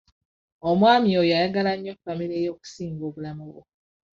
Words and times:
Omwami 0.69 1.09
oyo 1.21 1.31
ayagala 1.37 1.71
nnyo 1.75 1.93
famire 2.03 2.35
ye 2.43 2.49
okusinga 2.53 3.03
obulamu 3.09 3.45
bwe. 3.53 3.63